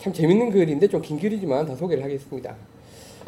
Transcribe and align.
참 0.00 0.12
재밌는 0.12 0.50
글인데 0.50 0.88
좀 0.88 1.00
긴 1.02 1.18
글이지만 1.18 1.66
더 1.66 1.76
소개를 1.76 2.02
하겠습니다. 2.04 2.54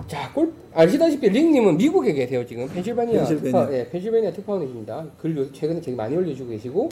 자, 0.07 0.33
골 0.33 0.53
아시다시피 0.73 1.29
링님은 1.29 1.77
미국에 1.77 2.13
계세요 2.15 2.45
지금 2.47 2.67
펜실바니아, 2.69 3.19
펜실베니아. 3.25 3.67
특파, 3.67 3.75
예, 3.79 3.89
펜실바니아 3.91 4.33
특파원이십니다. 4.33 5.07
글 5.19 5.37
요- 5.37 5.53
최근에 5.53 5.81
되게 5.81 5.95
많이 5.95 6.17
올려주고 6.17 6.51
계시고 6.51 6.89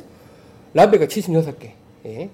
라베가 0.74 1.06
76개. 1.06 1.70
예. 2.06 2.30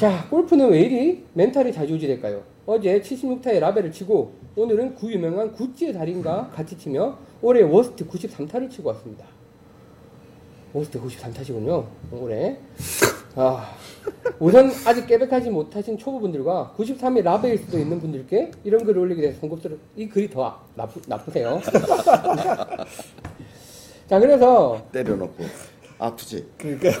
자, 0.00 0.26
골프는 0.30 0.70
왜 0.70 0.80
이리 0.82 1.24
멘탈이 1.34 1.72
좌우지될까요? 1.72 2.42
어제 2.64 3.00
76타의 3.00 3.58
라베를 3.60 3.92
치고 3.92 4.32
오늘은 4.56 4.94
구 4.94 5.12
유명한 5.12 5.52
구찌의 5.52 5.92
달인과 5.92 6.50
같이 6.54 6.78
치며 6.78 7.18
올해 7.42 7.62
worst 7.62 8.06
93타를 8.06 8.70
치고 8.70 8.88
왔습니다. 8.88 9.26
worst 10.72 11.00
93타시군요. 11.00 11.84
올해. 12.12 12.56
아, 13.38 13.70
우선 14.38 14.70
아직 14.86 15.06
깨백하지 15.06 15.50
못하신 15.50 15.98
초보분들과 15.98 16.72
93의 16.78 17.22
라벨일 17.22 17.58
수도 17.58 17.78
있는 17.78 18.00
분들께 18.00 18.50
이런 18.64 18.82
글을 18.82 18.98
올리게 19.02 19.20
돼서 19.20 19.40
송급스러 19.40 19.76
이 19.94 20.08
글이 20.08 20.30
더 20.30 20.46
아- 20.46 20.58
나쁘, 20.74 21.02
나쁘세요. 21.06 21.60
자, 24.08 24.18
그래서 24.18 24.82
때려놓고 24.90 25.44
아프지. 25.98 26.46
그러니까요. 26.56 26.94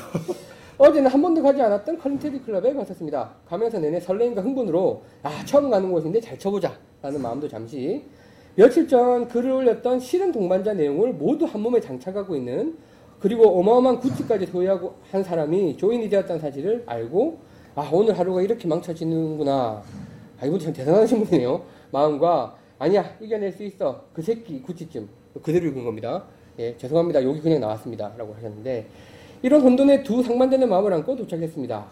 어제는 0.76 1.10
한 1.10 1.22
번도 1.22 1.42
가지 1.42 1.62
않았던 1.62 1.96
컬린테디 1.98 2.40
클럽에 2.40 2.74
갔었습니다. 2.74 3.30
가면서 3.48 3.78
내내 3.78 3.98
설레임과 3.98 4.42
흥분으로 4.42 5.04
아 5.22 5.42
처음 5.46 5.70
가는 5.70 5.90
곳인데 5.90 6.20
잘 6.20 6.38
쳐보자 6.38 6.76
라는 7.00 7.22
마음도 7.22 7.48
잠시 7.48 8.04
며칠 8.56 8.86
전 8.86 9.26
글을 9.26 9.52
올렸던 9.52 10.00
실은 10.00 10.32
동반자 10.32 10.74
내용을 10.74 11.14
모두 11.14 11.46
한 11.46 11.62
몸에 11.62 11.80
장착하고 11.80 12.36
있는 12.36 12.76
그리고 13.20 13.58
어마어마한 13.60 13.98
구찌까지 14.00 14.46
소유하고 14.46 14.94
한 15.10 15.22
사람이 15.22 15.76
조인이 15.76 16.08
되었다는 16.08 16.40
사실을 16.40 16.82
알고 16.86 17.38
아 17.74 17.88
오늘 17.92 18.18
하루가 18.18 18.42
이렇게 18.42 18.66
망쳐지는구나. 18.68 19.82
아 20.40 20.46
이분 20.46 20.58
참 20.58 20.72
대단하신 20.72 21.24
분이네요. 21.24 21.62
마음과 21.92 22.56
아니야 22.78 23.16
이겨낼 23.20 23.52
수 23.52 23.62
있어. 23.64 24.04
그 24.12 24.20
새끼 24.22 24.60
구찌쯤. 24.62 25.08
그대로 25.42 25.66
읽은 25.68 25.84
겁니다. 25.84 26.24
예 26.58 26.76
죄송합니다. 26.76 27.22
여기 27.24 27.40
그냥 27.40 27.60
나왔습니다. 27.60 28.12
라고 28.16 28.34
하셨는데 28.34 28.86
이런 29.42 29.60
혼돈에 29.60 30.02
두 30.02 30.22
상반되는 30.22 30.68
마음을 30.68 30.92
안고 30.92 31.16
도착했습니다. 31.16 31.86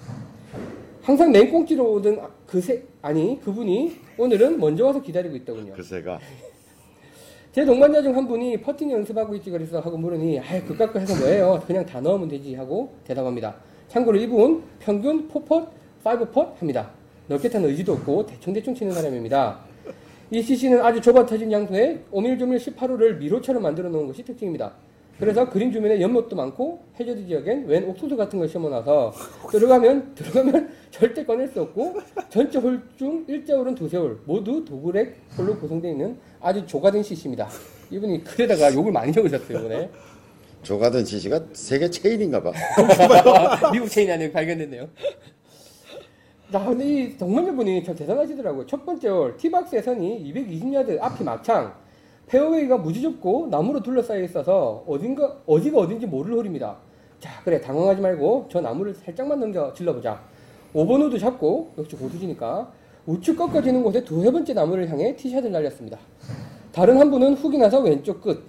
항상 1.02 1.32
냉꽁지로 1.32 1.92
오던 1.94 2.18
아- 2.20 2.30
그새 2.46 2.82
아니 3.02 3.38
그분이 3.40 3.96
오늘은 4.16 4.58
먼저 4.58 4.86
와서 4.86 5.02
기다리고 5.02 5.36
있더군요. 5.36 5.74
그새가 5.74 6.18
제 7.54 7.64
동반자 7.64 8.02
중 8.02 8.16
한 8.16 8.26
분이 8.26 8.56
퍼팅 8.62 8.90
연습하고 8.90 9.32
있지 9.36 9.48
그래서 9.48 9.78
하고 9.78 9.96
물으니 9.96 10.40
아이 10.40 10.60
그깟 10.64 10.92
거 10.92 10.98
해서 10.98 11.14
뭐예요? 11.16 11.62
그냥 11.64 11.86
다 11.86 12.00
넣으면 12.00 12.26
되지 12.26 12.56
하고 12.56 12.92
대답합니다. 13.04 13.54
참고로 13.86 14.18
이분 14.18 14.64
평균 14.80 15.28
4putt, 15.28 15.68
5putt 16.02 16.58
합니다. 16.58 16.90
늘겠단 17.28 17.64
의지도 17.64 17.92
없고 17.92 18.26
대충대충 18.26 18.74
치는 18.74 18.92
사람입니다. 18.92 19.60
이 20.32 20.42
CC는 20.42 20.84
아주 20.84 21.00
좁아 21.00 21.26
터진 21.26 21.48
장소에 21.48 22.02
오밀조밀 22.10 22.58
18홀을 22.58 23.18
미로처럼 23.18 23.62
만들어 23.62 23.88
놓은 23.88 24.08
것이 24.08 24.24
특징입니다. 24.24 24.72
그래서 25.18 25.48
그린 25.48 25.70
주변에 25.70 26.00
연못도 26.00 26.34
많고 26.34 26.82
해저드 26.98 27.26
지역엔 27.26 27.66
웬 27.66 27.84
옥수수 27.84 28.16
같은 28.16 28.38
걸 28.38 28.48
심어놔서 28.48 29.12
들어가면 29.50 30.14
들어가면 30.14 30.70
절대 30.90 31.24
꺼낼 31.24 31.48
수 31.48 31.62
없고 31.62 32.00
전체 32.28 32.58
홀중 32.58 33.24
일자 33.28 33.56
홀은 33.56 33.74
두세 33.76 33.96
홀 33.96 34.20
모두 34.24 34.64
dogleg 34.64 35.16
홀로 35.38 35.56
구성되어 35.58 35.90
있는 35.92 36.18
아주 36.40 36.66
좆같은 36.66 37.02
CC입니다. 37.02 37.48
이분이 37.90 38.24
글에다가 38.24 38.74
욕을 38.74 38.90
많이 38.90 39.12
적으셨어요 39.12 39.58
이번에 39.58 39.90
좆같은 40.62 41.04
CC가 41.04 41.40
세계 41.52 41.88
체인인가 41.88 42.42
봐. 42.42 42.52
미국 43.70 43.88
체인 43.88 44.10
안에 44.10 44.32
발견됐네요. 44.32 44.88
자, 46.50 46.64
근데 46.64 46.86
이 46.86 47.16
동반자분이 47.16 47.84
참 47.84 47.94
대단하시더라고요. 47.94 48.66
첫 48.66 48.84
번째 48.84 49.08
홀, 49.08 49.36
tee 49.36 49.56
box에 49.56 49.82
서니 49.82 50.32
220야드 50.32 50.98
앞이 51.02 51.22
막창, 51.22 51.74
페어웨이가 52.26 52.78
무지 52.78 53.02
좁고 53.02 53.48
나무로 53.50 53.82
둘러싸여 53.82 54.22
있어서 54.24 54.84
어딘가, 54.86 55.36
어디가 55.46 55.78
어딘지 55.78 56.06
모를 56.06 56.34
홀입니다. 56.34 56.76
자, 57.20 57.40
그래, 57.44 57.60
당황하지 57.60 58.00
말고 58.00 58.46
저 58.50 58.60
나무를 58.60 58.94
살짝만 58.94 59.38
넘겨 59.40 59.72
질러보자. 59.74 60.20
5번 60.74 61.04
우드 61.06 61.18
잡고, 61.18 61.72
역시 61.78 61.96
고수시니까, 61.96 62.70
우측 63.06 63.36
꺾어지는 63.36 63.82
곳에 63.82 64.02
두 64.04 64.22
세 64.22 64.30
번째 64.32 64.54
나무를 64.54 64.88
향해 64.88 65.14
티샷을 65.14 65.52
날렸습니다. 65.52 65.98
다른 66.72 66.98
한 66.98 67.10
분은 67.10 67.34
훅이 67.34 67.58
나서 67.58 67.80
왼쪽 67.80 68.20
끝, 68.22 68.42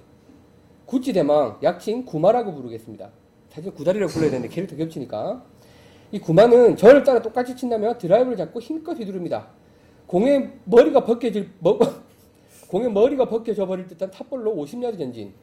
구찌 0.85 1.13
대마왕, 1.13 1.57
약칭 1.61 2.05
구마라고 2.05 2.53
부르겠습니다. 2.53 3.09
사실 3.49 3.71
구다리라고 3.73 4.11
불러야 4.11 4.31
되는데 4.31 4.53
캐릭터 4.53 4.75
겹치니까. 4.75 5.43
이 6.11 6.19
구마는 6.19 6.77
저를 6.77 7.03
따라 7.03 7.21
똑같이 7.21 7.55
친다며 7.55 7.97
드라이브를 7.97 8.37
잡고 8.37 8.59
힘껏 8.61 8.97
휘두릅니다. 8.97 9.47
공의 10.07 10.51
머리가 10.65 11.03
벗겨질, 11.03 11.49
머, 11.59 11.77
공의 12.67 12.91
머리가 12.91 13.25
벗겨져 13.25 13.65
버릴 13.65 13.87
듯한 13.87 14.11
top 14.11 14.26
ball로 14.26 14.55
50야드 14.55 14.97
전진. 14.97 15.33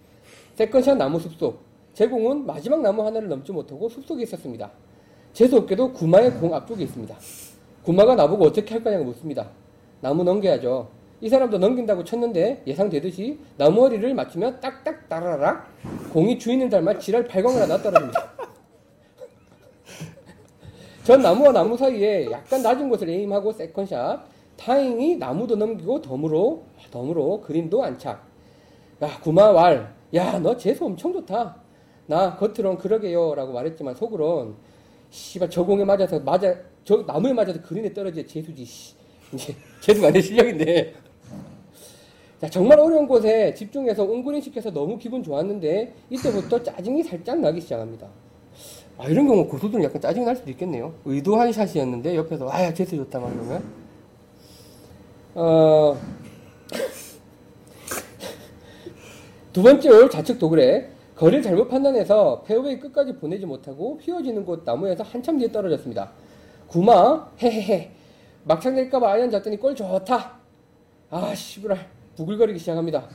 second 0.54 0.80
shot 0.80 0.96
나무 0.96 1.18
숲속. 1.18 1.60
제 1.94 2.06
공은 2.06 2.46
마지막 2.46 2.80
나무 2.80 3.04
하나를 3.04 3.28
넘지 3.28 3.52
못하고 3.52 3.88
숲속에 3.88 4.22
있었습니다. 4.24 4.70
재수없게도 5.32 5.92
구마의 5.92 6.32
공 6.34 6.54
앞쪽에 6.54 6.84
있습니다. 6.84 7.16
구마가 7.84 8.14
나보고 8.14 8.46
어떻게 8.46 8.74
할 8.74 8.82
거냐고 8.82 9.04
묻습니다. 9.04 9.50
나무 10.00 10.24
넘겨야죠. 10.24 10.88
이 11.20 11.28
사람도 11.28 11.58
넘긴다고 11.58 12.02
쳤는데 12.02 12.62
예상되듯이 12.66 13.38
나무 13.56 13.82
허리를 13.82 14.12
맞추며 14.14 14.58
딱딱 14.58 15.08
따라락 15.08 15.68
공이 16.12 16.38
주인을 16.38 16.68
닮아 16.68 16.98
지랄 16.98 17.26
발광을 17.26 17.62
하며 17.62 17.80
떨어집니다. 17.80 18.32
전 21.04 21.20
나무와 21.20 21.52
나무 21.52 21.76
사이에 21.76 22.30
약간 22.30 22.62
낮은 22.62 22.88
곳을 22.88 23.08
aim하고 23.08 23.52
second 23.52 24.00
shot 24.00 24.31
다행히 24.64 25.16
나무도 25.16 25.56
넘기고 25.56 26.00
덤으로 26.02 26.62
덤으로 26.92 27.40
그린도 27.40 27.82
안착 27.82 28.24
야 29.02 29.20
구마왈 29.20 29.92
야 30.14 30.38
너 30.38 30.56
재수 30.56 30.84
엄청 30.84 31.12
좋다 31.12 31.56
나 32.06 32.36
겉으론 32.36 32.78
그러게요 32.78 33.34
라고 33.34 33.52
말했지만 33.52 33.96
속으론 33.96 34.54
씨발 35.10 35.50
저 35.50 35.64
공에 35.64 35.84
맞아서 35.84 36.20
맞아 36.20 36.54
저 36.84 37.02
나무에 37.02 37.32
맞아서 37.32 37.60
그린에 37.60 37.92
떨어져 37.92 38.24
재수지 38.24 38.64
씨. 38.64 38.94
이제 39.32 39.54
재수가 39.80 40.10
내 40.12 40.20
실력인데 40.20 40.94
자, 42.40 42.50
정말 42.50 42.78
어려운 42.78 43.06
곳에 43.06 43.54
집중해서 43.54 44.02
옹그린 44.04 44.40
시켜서 44.40 44.70
너무 44.70 44.98
기분 44.98 45.22
좋았는데 45.22 45.94
이때부터 46.10 46.60
짜증이 46.62 47.02
살짝 47.04 47.38
나기 47.38 47.60
시작합니다. 47.60 48.08
아, 48.98 49.06
이런 49.06 49.28
경우 49.28 49.46
고수들은 49.46 49.84
약간 49.84 50.00
짜증 50.00 50.24
날 50.24 50.34
수도 50.34 50.50
있겠네요. 50.50 50.92
의도한 51.04 51.52
샷이었는데 51.52 52.16
옆에서 52.16 52.50
아야 52.50 52.74
제스 52.74 52.96
좋다 52.96 53.20
막 53.20 53.32
이러면 53.32 53.81
어, 55.34 55.96
두 59.52 59.62
번째 59.62 59.88
홀 59.88 60.10
좌측 60.10 60.38
dogleg 60.38 60.90
거리를 61.16 61.42
잘못 61.42 61.68
판단해서 61.68 62.42
페어웨이 62.42 62.78
끝까지 62.78 63.14
보내지 63.16 63.46
못하고 63.46 63.98
휘어지는 64.02 64.44
곳 64.44 64.62
나무에서 64.64 65.04
한참 65.04 65.38
뒤에 65.38 65.50
떨어졌습니다. 65.52 66.10
구마 66.66 67.28
헤헤헤 67.40 67.90
막창 68.44 68.74
낼까봐 68.74 69.12
아이언 69.12 69.30
잡더니 69.30 69.58
꼴 69.58 69.74
좋다. 69.74 70.38
아 71.10 71.34
씨부랄 71.34 71.86
부글거리기 72.16 72.58
시작합니다. 72.58 73.08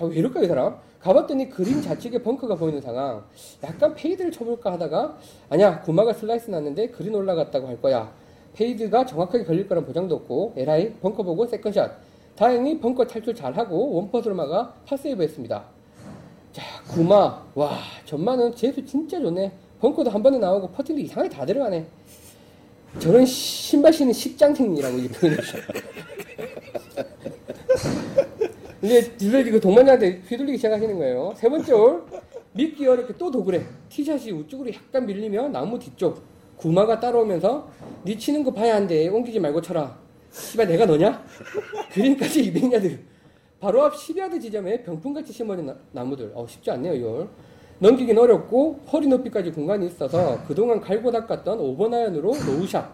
아, 0.00 0.04
왜 0.04 0.16
이럴까 0.16 0.42
이 0.42 0.46
사람? 0.46 0.78
가봤더니 1.00 1.50
그린 1.50 1.82
좌측에 1.82 2.22
벙커가 2.22 2.54
보이는 2.54 2.80
상황. 2.80 3.24
약간 3.62 3.94
fade를 3.94 4.30
쳐볼까 4.30 4.72
하다가 4.72 5.18
아니야 5.50 5.80
구마가 5.82 6.12
슬라이스 6.14 6.50
났는데 6.50 6.88
그린 6.88 7.14
올라갔다고 7.14 7.66
할 7.66 7.80
거야. 7.80 8.12
fade가 8.54 9.06
정확하게 9.06 9.44
걸릴 9.44 9.68
거란 9.68 9.84
보장도 9.84 10.14
없고 10.16 10.54
에라이 10.56 10.92
벙커 10.94 11.22
보고 11.22 11.46
second 11.46 11.70
shot. 11.70 11.90
다행히 12.36 12.78
벙커 12.80 13.06
탈출 13.06 13.34
잘하고 13.34 13.94
원퍼스로 13.94 14.34
막아 14.34 14.74
파세이브 14.86 15.22
했습니다. 15.22 15.64
자 16.52 16.62
구마 16.88 17.44
와 17.54 17.78
전만은 18.04 18.54
재수 18.54 18.84
진짜 18.84 19.20
좋네. 19.20 19.52
벙커도 19.80 20.10
한 20.10 20.22
번에 20.22 20.38
나오고 20.38 20.70
퍼팅도 20.70 21.00
이상하게 21.02 21.28
다 21.28 21.44
들어가네. 21.44 21.86
저런 22.98 23.24
신발 23.24 23.92
신은 23.92 24.12
십장생이라고 24.12 24.98
이제 24.98 25.08
표현했죠. 25.08 25.58
이제 28.82 29.16
뒤를 29.16 29.50
그 29.50 29.60
동반자한테 29.60 30.22
휘둘리기 30.26 30.58
시작하시는 30.58 30.98
거예요. 30.98 31.32
세 31.36 31.48
번째 31.48 31.72
홀 31.72 32.04
믿기 32.52 32.86
어렵게 32.86 33.14
또 33.16 33.30
도그래. 33.30 33.64
티샷이 33.88 34.30
우측으로 34.32 34.70
약간 34.74 35.06
밀리며 35.06 35.48
나무 35.48 35.78
뒤쪽 35.78 36.20
구마가 36.56 37.00
따라오면서 37.00 37.70
니 38.04 38.18
치는 38.18 38.42
거 38.44 38.52
봐야 38.52 38.76
한대. 38.76 39.08
옮기지 39.08 39.38
말고 39.40 39.60
쳐라. 39.60 39.96
씨발 40.30 40.66
내가 40.66 40.86
너냐? 40.86 41.22
그린까지 41.92 42.52
200야드. 42.52 42.98
바로 43.60 43.84
앞 43.84 43.94
10야드 43.94 44.40
지점에 44.40 44.82
병풍같이 44.82 45.32
심어진 45.32 45.66
나- 45.66 45.76
나무들. 45.92 46.32
어, 46.34 46.44
쉽지 46.48 46.70
않네요, 46.72 46.94
이 46.94 47.02
홀. 47.02 47.28
넘기긴 47.78 48.16
어렵고 48.18 48.80
허리 48.92 49.06
높이까지 49.08 49.50
공간이 49.52 49.86
있어서 49.86 50.42
그동안 50.46 50.80
갈고 50.80 51.10
닦았던 51.10 51.58
5번 51.58 51.92
아이언으로 51.94 52.32
low 52.46 52.62
shot. 52.62 52.88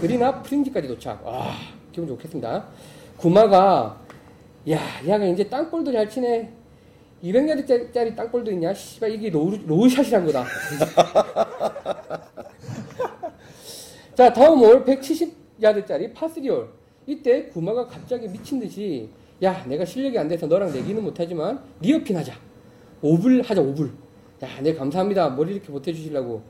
그린 0.00 0.22
앞 0.22 0.42
fringe까지 0.42 0.88
도착. 0.88 1.24
와, 1.26 1.52
기분 1.92 2.08
좋겠습니다. 2.08 2.66
구마가 3.16 4.00
야, 4.70 4.78
야가 5.06 5.24
이제 5.26 5.48
땅볼도 5.48 5.92
잘 5.92 6.08
치네. 6.08 6.52
200야드짜리 7.22 8.14
땅볼도 8.16 8.50
있냐? 8.52 8.74
씨발 8.74 9.12
이게 9.12 9.30
low, 9.30 9.56
low 9.66 9.82
shot이란 9.82 10.26
거다. 10.26 10.44
자, 14.14 14.32
다음 14.32 14.60
홀 14.60 14.84
170 14.84 15.34
야드짜리 15.60 16.12
파스리올. 16.12 16.68
이때 17.06 17.46
구마가 17.48 17.88
갑자기 17.88 18.28
미친 18.28 18.60
듯이 18.60 19.08
야 19.42 19.64
내가 19.66 19.84
실력이 19.84 20.16
안 20.16 20.28
돼서 20.28 20.46
너랑 20.46 20.72
내기는 20.72 21.02
못하지만 21.02 21.60
리어핀 21.80 22.16
하자. 22.16 22.32
오불 23.02 23.42
하자 23.42 23.60
오불. 23.60 23.90
야, 24.42 24.48
네 24.62 24.72
감사합니다. 24.72 25.30
머리 25.30 25.54
이렇게 25.54 25.72
보태주시려고. 25.72 26.42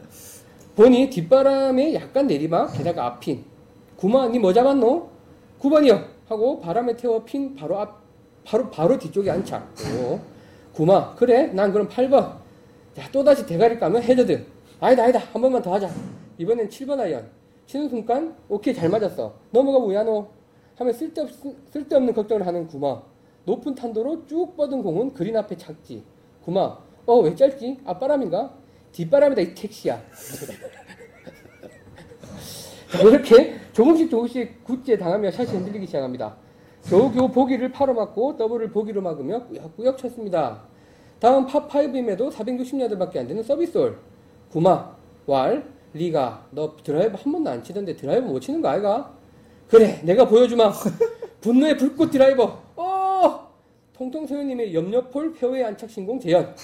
보니 0.77 1.09
뒷바람에 1.09 1.95
약간 1.95 2.27
내리막, 2.27 2.77
게다가 2.77 3.07
앞핀. 3.07 3.45
구마, 3.97 4.29
니뭐 4.29 4.53
잡았노? 4.53 5.09
9번이요. 5.61 6.05
하고 6.27 6.61
바람에 6.61 6.97
태워 6.97 7.25
핀 7.25 7.55
바로 7.55 7.79
앞, 7.79 8.03
바로, 8.45 8.69
바로 8.71 8.99
뒤쪽에 8.99 9.31
안착. 9.31 9.73
오. 10.03 10.21
구마, 10.73 11.15
그래? 11.15 11.47
난 11.47 11.73
그럼 11.73 11.89
8번. 11.89 12.17
야, 12.99 13.09
또다시 13.11 13.47
대가리 13.47 13.79
까면 13.79 14.03
해저드. 14.03 14.45
아니다, 14.81 15.05
아니다. 15.05 15.19
한 15.33 15.41
번만 15.41 15.63
더 15.63 15.73
하자. 15.73 15.89
이번엔 16.37 16.69
7번 16.69 17.01
아이언. 17.01 17.44
치는 17.67 17.89
순간, 17.89 18.37
오케이, 18.49 18.75
잘 18.75 18.89
맞았어. 18.89 19.35
넘어가 19.51 19.79
뭐야, 19.79 20.05
너? 20.05 20.29
하며 20.77 20.93
쓸데없, 20.93 21.31
쓸데없는 21.71 22.15
걱정을 22.15 22.47
하는 22.47 22.67
구마. 22.67 23.03
높은 23.45 23.75
탄도로 23.75 24.27
쭉 24.27 24.57
뻗은 24.57 24.83
공은 24.83 25.15
그린 25.15 25.37
앞에 25.37 25.57
착지. 25.57 26.03
구마, 26.45 26.79
어, 27.07 27.19
왜 27.21 27.35
짧지? 27.35 27.81
앞바람인가? 27.85 28.55
뒷바람이다, 28.93 29.43
이 29.43 29.55
새끼야. 29.55 30.01
자, 32.91 33.03
이렇게 33.03 33.57
조금씩 33.73 34.11
조금씩 34.11 34.65
구찌에 34.65 34.97
당하며 34.99 35.31
샷이 35.31 35.49
흔들리기 35.49 35.87
시작합니다. 35.87 36.37
겨우겨우 36.85 37.31
보기를 37.31 37.73
파로 37.73 37.95
막고 37.95 38.37
더블을 38.37 38.71
보기로 38.71 39.01
막으며 39.01 39.47
꾸역꾸역 39.47 39.99
쳤습니다. 39.99 40.63
다음 41.19 41.47
파5임에도 41.47 42.31
460야드밖에 42.31 43.17
안 43.19 43.27
되는 43.27 43.43
서비스홀. 43.43 43.99
구마, 44.51 44.95
왈, 45.27 45.74
링아, 45.95 46.47
너 46.51 46.77
드라이브 46.83 47.17
한 47.17 47.33
번도 47.33 47.51
안 47.51 47.63
치던데 47.63 47.97
드라이브 47.97 48.27
못 48.27 48.41
치는 48.41 48.61
거 48.61 48.69
아이가? 48.69 49.15
그래, 49.69 50.01
내가 50.03 50.27
보여주마. 50.29 50.73
분노의 51.41 51.77
불꽃 51.77 52.11
드라이버. 52.11 52.61
어! 52.77 53.49
통통 53.95 54.27
소연님의 54.27 54.75
염려폴 54.75 55.35
페어웨이 55.35 55.63
안착 55.63 55.89
신공 55.89 56.19
재현. 56.19 56.55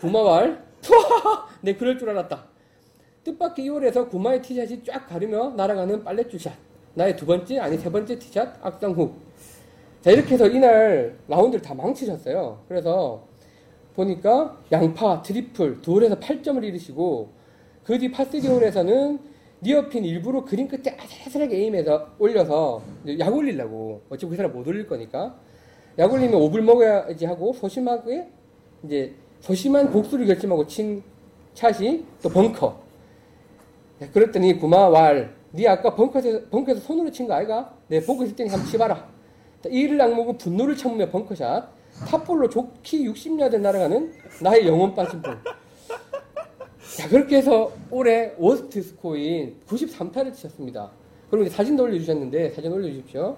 구마왈. 0.00 0.62
내 1.62 1.74
그럴 1.76 1.96
줄 1.96 2.10
알았다. 2.10 2.46
뜻밖의 3.24 3.66
2홀에서 3.66 4.10
구마의 4.10 4.42
티샷이 4.42 4.82
쫙 4.84 5.06
가르며 5.06 5.50
날아가는 5.50 6.02
빨랫줄 6.02 6.36
샷. 6.36 6.52
나의 6.94 7.16
두 7.16 7.26
번째, 7.26 7.58
아니 7.60 7.78
세 7.78 7.90
번째 7.90 8.18
티샷, 8.18 8.58
악성 8.60 8.94
훅. 8.94 9.14
자, 10.00 10.10
이렇게 10.10 10.34
해서 10.34 10.48
이날 10.48 11.16
라운드를 11.28 11.62
다 11.62 11.74
망치셨어요. 11.74 12.64
그래서 12.66 13.22
보니까 13.94 14.56
양파, 14.72 15.22
트리플, 15.22 15.80
두 15.80 15.92
홀에서 15.92 16.18
8점을 16.18 16.62
잃으시고, 16.64 17.37
그 17.88 17.98
뒤 17.98 18.12
파3홀에서는 18.12 19.18
near 19.62 19.86
pin 19.86 20.04
일부러 20.04 20.44
그린 20.44 20.68
끝에 20.68 20.94
아슬아슬하게 20.94 21.56
aim해서 21.56 22.06
올려서 22.18 22.82
약 23.18 23.34
올리려고. 23.34 24.02
어차피 24.10 24.32
그 24.32 24.36
사람 24.36 24.52
못 24.52 24.68
올릴 24.68 24.86
거니까. 24.86 25.34
약 25.96 26.12
올리면 26.12 26.34
오불 26.34 26.60
먹어야지 26.60 27.24
하고 27.24 27.54
소심하게 27.54 28.28
이제 28.84 29.14
소심한 29.40 29.90
복수를 29.90 30.26
결심하고 30.26 30.66
친 30.66 31.02
샷이 31.54 32.04
또 32.20 32.28
벙커. 32.28 32.78
야, 34.02 34.10
그랬더니 34.12 34.58
구마왈, 34.58 35.34
니 35.54 35.66
아까 35.66 35.94
벙커에서, 35.94 36.50
벙커에서 36.50 36.82
손으로 36.82 37.10
친 37.10 37.26
거 37.26 37.32
아이가? 37.32 37.74
내 37.88 38.02
보고 38.04 38.22
있을 38.22 38.36
테니 38.36 38.50
한번 38.50 38.68
치봐라. 38.70 38.96
자, 39.62 39.68
이를 39.70 39.98
악물고 40.02 40.36
분노를 40.36 40.76
참으며 40.76 41.08
벙커샷. 41.08 41.66
top 42.06 42.21
ball로 42.21 42.50
족히 42.50 43.08
60야드 43.08 43.58
날아가는 43.58 44.12
나의 44.42 44.68
영혼 44.68 44.94
빠진 44.94 45.22
볼. 45.22 45.38
자, 46.98 47.08
그렇게 47.08 47.36
해서 47.36 47.70
올해 47.92 48.32
worst 48.38 48.82
스코어인 48.82 49.54
93타를 49.68 50.34
치셨습니다. 50.34 50.90
그리고 51.30 51.46
이제 51.46 51.54
사진도 51.54 51.84
올려주셨는데, 51.84 52.50
사진 52.50 52.72
올려주십시오. 52.72 53.36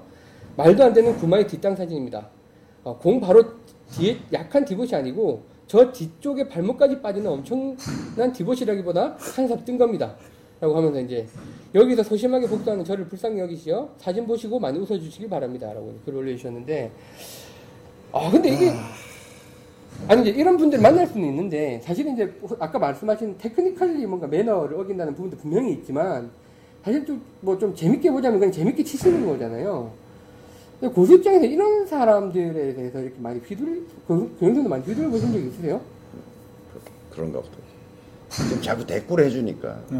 말도 0.56 0.82
안 0.82 0.94
되는 0.94 1.14
구마의 1.18 1.46
뒷땅 1.46 1.76
사진입니다. 1.76 2.26
어, 2.84 2.96
공 2.96 3.20
바로 3.20 3.44
뒤에 3.92 4.16
약한 4.32 4.64
divot이 4.64 4.94
아니고, 4.94 5.42
저 5.66 5.92
뒤쪽에 5.92 6.48
발목까지 6.48 7.02
빠지는 7.02 7.30
엄청난 7.30 8.32
divot이라기보다 8.32 9.18
한삽 9.18 9.62
뜬 9.66 9.76
겁니다. 9.76 10.16
라고 10.58 10.74
하면서 10.78 10.98
이제, 10.98 11.26
여기서 11.74 12.02
소심하게 12.02 12.46
복수하는 12.48 12.82
저를 12.82 13.08
불쌍히 13.08 13.40
여기시어 13.40 13.90
사진 13.98 14.26
보시고 14.26 14.58
많이 14.58 14.78
웃어주시기 14.78 15.28
바랍니다. 15.28 15.70
라고 15.70 15.94
글 16.06 16.14
올려주셨는데, 16.14 16.90
아, 18.12 18.30
근데 18.30 18.54
이게, 18.54 18.70
아니 20.08 20.22
이제 20.22 20.30
이런 20.30 20.56
분들 20.56 20.80
만날 20.80 21.06
수는 21.06 21.28
있는데 21.28 21.80
사실은 21.84 22.14
이제 22.14 22.32
아까 22.58 22.78
말씀하신 22.78 23.36
테크니컬리 23.38 24.06
뭔가 24.06 24.26
매너를 24.26 24.76
어긴다는 24.78 25.14
부분도 25.14 25.36
분명히 25.36 25.72
있지만 25.74 26.30
사실 26.84 27.04
좀뭐좀 27.06 27.74
재밌게 27.74 28.10
보자면 28.10 28.40
그냥 28.40 28.52
재밌게 28.52 28.82
치시는 28.82 29.26
거잖아요. 29.26 29.90
근데 30.80 30.94
고수 30.94 31.14
입장에서 31.14 31.44
이런 31.44 31.86
사람들에 31.86 32.74
대해서 32.74 33.00
이렇게 33.00 33.14
많이 33.20 33.38
휘둘 33.40 33.86
그, 34.08 34.36
그 34.40 34.46
정도 34.54 34.68
많이 34.68 34.82
휘둘러 34.82 35.10
보신 35.10 35.32
적 35.32 35.38
있으세요? 35.38 35.80
그런가 37.10 37.40
보다. 37.40 37.52
좀 38.48 38.62
자꾸 38.62 38.86
대꾸를 38.86 39.26
해주니까. 39.26 39.78
네. 39.90 39.98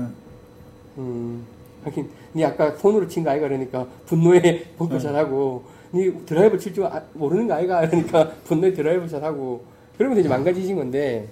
음, 0.99 1.45
하긴 1.85 2.09
니 2.35 2.45
아까 2.45 2.73
손으로 2.77 3.07
친 3.09 3.23
거 3.23 3.31
아이가 3.31 3.47
그러니까 3.49 3.87
분노에 4.07 4.65
벙커샷하고 4.79 5.63
니 5.93 6.25
드라이버 6.25 6.57
칠줄 6.57 6.85
아- 6.85 7.03
모르는 7.13 7.47
거 7.47 7.55
아이가 7.55 7.87
그러니까 7.89 8.31
분노에 8.45 8.73
드라이버 8.73 9.07
샷하고 9.07 9.63
그러면서 10.01 10.21
이제 10.21 10.31
망가지신 10.31 10.77
건데 10.77 11.29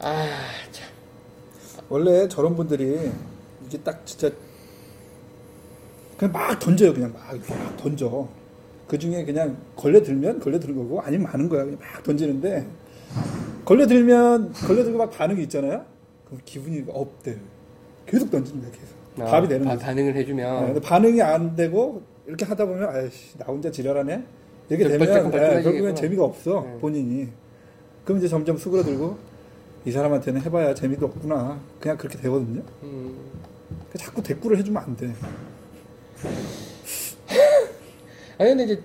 아 0.00 0.26
참. 0.72 0.88
원래 1.88 2.26
저런 2.26 2.56
분들이 2.56 3.12
이게 3.64 3.78
딱 3.78 4.04
진짜 4.04 4.28
그냥 6.16 6.32
막 6.32 6.58
던져요. 6.58 6.92
그냥 6.92 7.12
막, 7.12 7.22
막 7.48 7.76
던져. 7.76 8.26
그 8.88 8.98
중에 8.98 9.24
그냥 9.24 9.56
걸려 9.76 10.02
들면 10.02 10.40
걸려드는 10.40 10.74
거고 10.74 11.00
아니면 11.00 11.30
마는 11.30 11.48
거야. 11.48 11.62
그냥 11.62 11.78
막 11.78 12.02
던지는데 12.02 12.66
걸려 13.64 13.86
들면 13.86 14.52
걸려 14.54 14.82
들고 14.82 14.98
막 14.98 15.08
반응이 15.12 15.40
있잖아요. 15.44 15.84
그럼 16.26 16.40
기분이 16.44 16.86
up돼. 16.88 17.38
계속 18.04 18.32
던지는 18.32 18.62
거야. 18.62 18.72
계속. 18.72 19.22
아, 19.22 19.30
답이 19.30 19.46
되는 19.46 19.64
바-. 19.64 19.76
반응을 19.76 20.12
네, 20.14 20.20
해주면 20.20 20.66
근데 20.74 20.80
반응이 20.80 21.22
안 21.22 21.54
되고 21.54 22.02
이렇게 22.26 22.44
하다 22.44 22.66
보면 22.66 22.88
아이씨 22.88 23.38
나 23.38 23.46
혼자 23.46 23.70
지랄하네 23.70 24.24
이렇게 24.68 24.88
좀 24.88 24.98
되면 24.98 25.30
네. 25.30 25.62
결국엔 25.62 25.94
재미가 25.94 26.24
없어 26.24 26.62
네. 26.62 26.78
본인이 26.80 27.28
그럼 28.04 28.18
이제 28.18 28.28
점점 28.28 28.56
수그러들고 28.56 29.16
이 29.84 29.92
사람한테는 29.92 30.40
해봐야 30.42 30.74
재미도 30.74 31.06
없구나 31.06 31.58
그냥 31.80 31.96
그렇게 31.96 32.18
되거든요 32.18 32.62
음, 32.82 33.16
그러니까 33.68 33.98
자꾸 33.98 34.22
대꾸를 34.22 34.58
해주면 34.58 34.82
안 34.82 34.96
돼 34.96 35.14
아니 38.38 38.50
근데 38.50 38.64
이제 38.64 38.80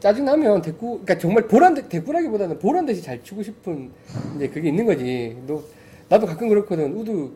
짜증 0.00 0.24
나면 0.26 0.60
대꾸 0.60 1.00
그러니까 1.00 1.18
정말 1.18 1.48
보란 1.48 1.74
듯 1.74 1.88
대꾸라기보다는 1.88 2.58
보란 2.58 2.84
듯이 2.84 3.00
잘 3.02 3.22
치고 3.22 3.42
싶은 3.42 3.90
이제 4.36 4.48
그게 4.48 4.68
있는 4.68 4.84
거지. 4.84 5.34
너 5.46 5.62
나도 6.10 6.26
가끔 6.26 6.50
그렇거든. 6.50 6.92
우드 6.94 7.30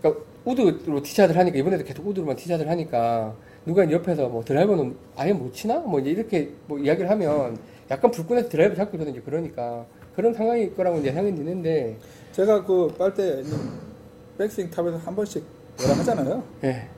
그러니까 0.00 0.24
우드로 0.46 1.02
티샷을 1.02 1.36
하니까 1.36 1.58
이번에도 1.58 1.84
계속 1.84 2.06
우드로만 2.06 2.36
티샷을 2.36 2.66
하니까 2.70 3.36
누가 3.66 3.90
옆에서 3.90 4.28
뭐 4.28 4.44
드라이버는 4.44 4.96
아예 5.16 5.32
못 5.32 5.52
치나? 5.54 5.78
뭐 5.78 5.98
이제 6.00 6.10
이렇게 6.10 6.50
뭐 6.66 6.78
이야기를 6.78 7.08
하면 7.10 7.56
약간 7.90 8.10
불끈해서 8.10 8.48
드라이버 8.48 8.74
잡고 8.74 8.98
저는 8.98 9.12
이제 9.12 9.22
그러니까 9.24 9.86
그런 10.14 10.32
상황일 10.34 10.74
거라고 10.76 10.98
이제 10.98 11.12
생각이 11.12 11.34
드는데 11.36 11.96
제가 12.32 12.64
그 12.64 12.88
빨대 12.98 13.42
백스윙 14.38 14.70
top에서 14.70 14.96
한 14.98 15.14
번씩 15.16 15.44
뭐라 15.78 15.94
하잖아요 15.98 16.44
예. 16.64 16.88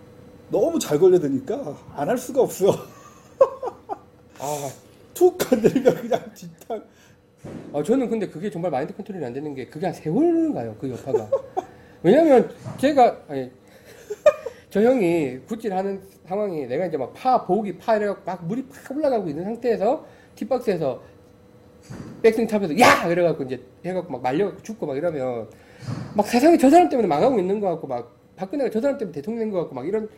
너무 0.50 0.78
잘 0.78 0.98
걸려드니까 0.98 1.76
안 1.94 2.08
할 2.08 2.18
수가 2.18 2.42
없어 2.42 2.70
아, 4.38 4.68
툭 5.14 5.38
건드리면 5.38 5.94
그냥 5.94 6.20
뒷땅 6.34 6.82
아, 7.72 7.82
저는 7.82 8.08
근데 8.10 8.28
그게 8.28 8.50
정말 8.50 8.70
마인드 8.70 8.94
컨트롤이 8.94 9.24
안 9.24 9.32
되는 9.32 9.54
게 9.54 9.66
그게 9.66 9.86
한 9.86 9.94
세월 9.94 10.52
가요, 10.52 10.74
그 10.80 10.90
여파가. 10.90 11.28
왜냐면 12.02 12.50
제가, 12.76 13.20
아니, 13.28 13.50
저 14.76 14.82
형이 14.82 15.38
구찌질 15.48 15.72
하는 15.72 16.02
상황이 16.26 16.66
내가 16.66 16.84
이제 16.84 16.98
막 16.98 17.10
파, 17.14 17.46
보기, 17.46 17.78
파 17.78 17.96
이래갖고 17.96 18.22
막 18.26 18.46
물이 18.46 18.66
팍 18.66 18.94
올라가고 18.94 19.26
있는 19.26 19.42
상태에서 19.42 20.04
tee 20.34 20.54
box에서 20.54 21.00
백스윙 22.22 22.46
top에서 22.46 22.78
야! 22.80 23.06
이래갖고 23.08 23.44
이제 23.44 23.58
해갖고 23.86 24.12
막 24.12 24.20
말려갖고 24.20 24.62
죽고 24.62 24.84
막 24.84 24.98
이러면 24.98 25.48
막 26.14 26.26
세상에 26.26 26.58
저 26.58 26.68
사람 26.68 26.90
때문에 26.90 27.08
망하고 27.08 27.38
있는 27.38 27.58
것 27.58 27.70
같고 27.70 27.86
막 27.86 28.14
박근혜가 28.36 28.68
저 28.68 28.82
사람 28.82 28.98
때문에 28.98 29.14
대통령 29.14 29.44
된것 29.44 29.62
같고 29.62 29.74
막 29.74 29.86
이런 29.88 30.10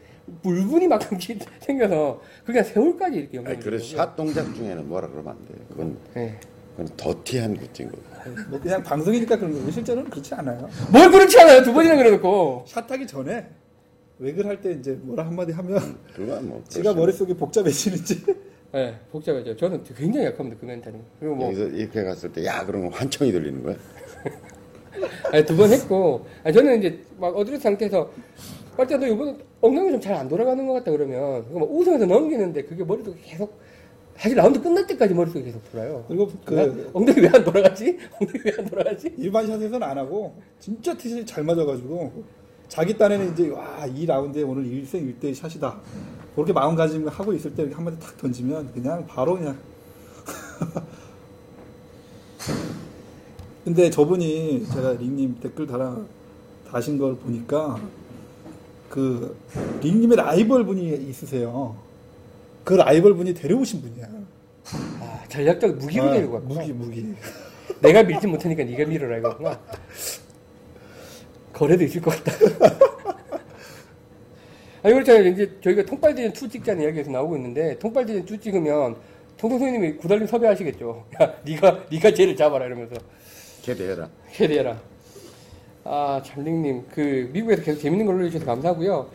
물분이 0.42 0.88
막 0.88 1.02
생겨서 1.62 2.20
그게 2.44 2.58
한 2.58 2.66
세월까지 2.66 3.16
이렇게 3.16 3.38
아니, 3.38 3.60
그래서. 3.60 3.96
샷 3.96 4.16
동작 4.16 4.52
중에는 4.56 4.88
뭐라 4.88 5.06
그러면 5.06 5.36
안 5.36 5.46
돼. 5.46 5.54
그건, 5.68 5.96
예. 6.16 6.34
그건 6.76 6.96
더티한 6.96 7.56
굿즈인 7.58 7.92
거고. 7.92 8.02
뭐 8.50 8.58
그냥 8.58 8.82
방송이니까 8.82 9.36
그런 9.36 9.52
거고 9.54 9.70
실제로는 9.70 10.10
그렇지 10.10 10.34
않아요 10.34 10.68
뭘 10.90 11.12
그렇지 11.12 11.38
않아요. 11.42 11.62
두 11.62 11.72
번이나 11.72 11.94
그래놓고. 11.94 12.64
샷하기 12.66 13.06
전에 13.06 13.46
웨글 14.18 14.46
할 14.46 14.60
때 14.60 14.72
이제 14.72 14.98
뭐라 15.02 15.24
한마디 15.26 15.52
하면 15.52 15.96
그건 16.14 16.48
뭐. 16.48 16.62
지가 16.68 16.82
그렇죠. 16.82 16.98
머릿속이 17.00 17.34
복잡해지는지 17.34 18.24
네, 18.72 18.94
복잡하죠. 19.10 19.56
저는 19.56 19.82
굉장히 19.96 20.26
약합니다, 20.26 20.58
그 20.60 20.66
멘탈이. 20.66 20.96
그리고 21.18 21.34
뭐, 21.36 21.46
여기서 21.46 21.68
이렇게 21.68 22.04
갔을 22.04 22.30
때, 22.30 22.44
야, 22.44 22.66
그러면 22.66 22.92
환청이 22.92 23.32
들리는 23.32 23.62
거야? 23.62 23.76
두번 25.46 25.70
했고, 25.72 26.26
아니, 26.44 26.52
저는 26.54 26.78
이제 26.78 26.98
막 27.18 27.34
어드레스 27.34 27.62
상태에서 27.62 28.10
빨대 28.76 28.96
너 28.98 29.06
이번에 29.06 29.36
엉덩이 29.62 29.90
좀 29.92 30.00
잘 30.00 30.14
안 30.16 30.28
돌아가는 30.28 30.66
것 30.66 30.74
같다 30.74 30.90
그러면 30.90 31.44
그거 31.46 31.60
막 31.60 31.70
우승해서 31.70 32.04
넘기는데 32.06 32.62
그게 32.64 32.84
머릿속에 32.84 33.18
계속 33.24 33.58
사실 34.16 34.36
라운드 34.36 34.60
끝날 34.60 34.86
때까지 34.86 35.14
머릿속에 35.14 35.44
계속 35.44 35.62
돌아요. 35.72 36.04
그리고 36.06 36.28
그 36.44 36.90
엉덩이 36.92 37.20
왜 37.20 37.28
안 37.32 37.42
돌아가지? 37.44 37.98
엉덩이 38.20 38.40
왜 38.44 38.52
안 38.58 38.66
돌아가지? 38.66 39.14
일반 39.16 39.46
샷에서는 39.46 39.82
안 39.82 39.96
하고 39.98 40.34
진짜 40.60 40.94
티샷이 40.96 41.24
잘 41.24 41.42
맞아가지고 41.42 42.12
자기 42.68 42.96
딴에는 42.96 43.32
이제 43.32 43.48
와 43.50 43.86
이 43.86 44.04
라운드에 44.06 44.42
오늘 44.42 44.64
1승 44.64 44.94
1대 45.20 45.34
샷이다. 45.34 45.78
그렇게 46.34 46.52
마음가짐을 46.52 47.08
하고 47.10 47.32
있을 47.32 47.54
때 47.54 47.62
이렇게 47.62 47.74
한 47.74 47.84
마디 47.84 47.98
탁 47.98 48.16
던지면 48.18 48.72
그냥 48.72 49.06
바로 49.06 49.36
그냥. 49.36 49.56
근데 53.64 53.90
저분이 53.90 54.66
제가 54.72 54.92
링님 54.92 55.40
댓글 55.40 55.66
달아 55.66 55.96
다신 56.70 56.98
걸 56.98 57.16
보니까 57.16 57.78
그 58.88 59.36
링님의 59.82 60.16
라이벌 60.16 60.64
분이 60.64 61.08
있으세요. 61.08 61.76
그 62.64 62.74
라이벌 62.74 63.14
분이 63.14 63.34
데려오신 63.34 63.80
분이야. 63.82 64.06
아, 65.00 65.24
전략적 65.28 65.76
무기로 65.76 66.04
아, 66.04 66.12
데리고 66.12 66.32
갔구나. 66.34 66.60
무기 66.60 66.72
무기. 66.72 67.14
내가 67.80 68.02
밀지 68.02 68.26
못하니까 68.26 68.64
네가 68.64 68.84
밀어라 68.88 69.18
이거구나. 69.18 69.60
거래도 71.58 71.82
있을 71.82 72.00
것 72.00 72.14
같다. 72.14 72.32
아니 74.84 74.94
그렇잖아요. 74.94 75.26
이제 75.26 75.58
저희가 75.60 75.84
통빨디전 75.84 76.30
2 76.30 76.48
찍자는 76.48 76.84
이야기에서 76.84 77.10
나오고 77.10 77.36
있는데 77.36 77.76
통빨디전 77.80 78.28
2 78.28 78.38
찍으면 78.40 78.94
통통 79.36 79.58
선생님이 79.58 79.96
구달림 79.96 80.26
섭외하시겠죠. 80.28 81.06
야, 81.20 81.34
네가 81.44 81.86
네가 81.90 82.14
쟤를 82.14 82.36
잡아라 82.36 82.66
이러면서 82.66 82.94
개대해라. 83.62 84.08
캐리해라. 84.32 84.80
아, 85.84 86.22
잠링님 86.24 86.84
그 86.94 87.28
미국에서 87.32 87.62
계속 87.62 87.80
재밌는 87.80 88.06
걸 88.06 88.14
올려주셔서 88.16 88.46
감사하고요. 88.46 89.10